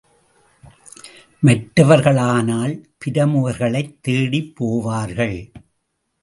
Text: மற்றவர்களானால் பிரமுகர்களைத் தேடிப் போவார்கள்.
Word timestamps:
மற்றவர்களானால் 1.43 2.73
பிரமுகர்களைத் 3.05 3.97
தேடிப் 4.01 4.63
போவார்கள். 4.63 5.53